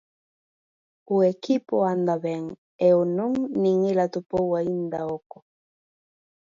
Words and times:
O 1.15 1.17
equipo 1.33 1.75
anda 1.93 2.15
ben 2.25 2.43
e 2.87 2.87
o 2.99 3.01
non 3.17 3.33
nin 3.61 3.77
el 3.91 3.99
atopou 4.05 4.47
aínda 4.59 4.99
oco. 5.17 5.37